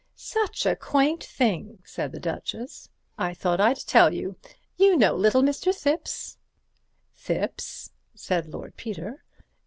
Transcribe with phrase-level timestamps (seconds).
[0.15, 2.89] "Such a quaint thing," said the Duchess.
[3.19, 4.35] "I thought I'd tell you.
[4.75, 5.71] You know little Mr.
[5.71, 6.37] Thipps?"
[7.13, 9.23] "Thipps?" said Lord Peter.